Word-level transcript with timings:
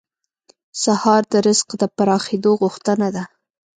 سهار 0.83 1.21
د 1.31 1.33
رزق 1.47 1.67
د 1.81 1.83
پراخېدو 1.95 2.51
غوښتنه 2.61 3.07
ده. 3.15 3.23